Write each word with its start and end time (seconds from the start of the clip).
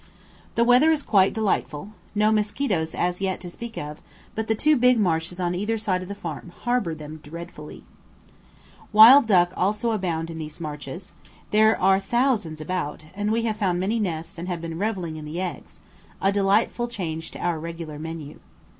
The 0.55 0.63
weather 0.63 0.89
is 0.89 1.03
quite 1.03 1.31
delightful, 1.31 1.89
no 2.15 2.31
mosquitoes 2.31 2.95
as 2.95 3.21
yet 3.21 3.39
to 3.41 3.51
speak 3.51 3.77
of; 3.77 4.01
but 4.33 4.47
the 4.47 4.55
two 4.55 4.75
big 4.75 4.97
marshes 4.99 5.39
on 5.39 5.53
either 5.53 5.77
side 5.77 6.01
of 6.01 6.07
the 6.07 6.15
farm 6.15 6.51
harbour 6.63 6.95
them 6.95 7.19
dreadfully. 7.21 7.83
Wild 8.91 9.27
duck 9.27 9.53
also 9.55 9.91
abound 9.91 10.31
in 10.31 10.39
these 10.39 10.59
marshes; 10.59 11.13
there 11.51 11.79
are 11.79 11.99
thousands 11.99 12.59
about, 12.59 13.03
and 13.13 13.31
we 13.31 13.43
have 13.43 13.57
found 13.57 13.79
many 13.79 13.99
nests 13.99 14.39
and 14.39 14.47
been 14.59 14.79
revelling 14.79 15.17
in 15.17 15.25
the 15.25 15.39
eggs, 15.39 15.79
a 16.19 16.31
delightful 16.31 16.87
change 16.87 17.29
to 17.29 17.39
our 17.39 17.59
regular 17.59 17.99
menu. 17.99 18.39